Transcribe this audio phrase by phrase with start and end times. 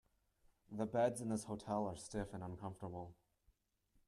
[0.71, 3.13] The beds in this hotel are stiff and uncomfortable.